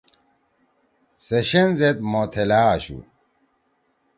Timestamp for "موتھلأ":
2.11-2.59